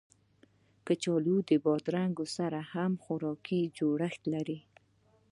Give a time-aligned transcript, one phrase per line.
[0.85, 4.59] کچالو د بادرنګ سره هم خوراکي جوړښت لري